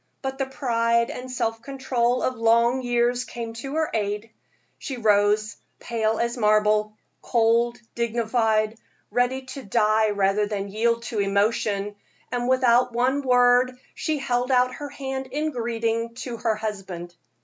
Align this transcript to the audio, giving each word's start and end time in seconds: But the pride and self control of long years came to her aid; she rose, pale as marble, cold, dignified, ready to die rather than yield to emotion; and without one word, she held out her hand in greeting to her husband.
But 0.23 0.39
the 0.39 0.47
pride 0.47 1.11
and 1.11 1.29
self 1.29 1.61
control 1.61 2.23
of 2.23 2.33
long 2.35 2.81
years 2.81 3.23
came 3.23 3.53
to 3.61 3.75
her 3.75 3.91
aid; 3.93 4.31
she 4.79 4.97
rose, 4.97 5.57
pale 5.77 6.17
as 6.17 6.37
marble, 6.39 6.97
cold, 7.21 7.79
dignified, 7.93 8.79
ready 9.11 9.43
to 9.43 9.61
die 9.61 10.09
rather 10.09 10.47
than 10.47 10.69
yield 10.71 11.03
to 11.03 11.19
emotion; 11.19 11.95
and 12.31 12.47
without 12.49 12.91
one 12.93 13.21
word, 13.21 13.77
she 13.93 14.17
held 14.17 14.49
out 14.51 14.73
her 14.73 14.89
hand 14.89 15.27
in 15.27 15.51
greeting 15.51 16.15
to 16.15 16.37
her 16.37 16.55
husband. 16.55 17.13